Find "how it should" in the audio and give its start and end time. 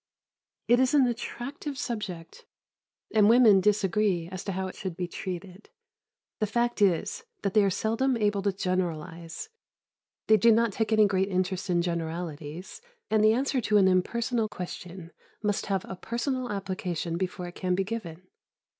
4.53-4.97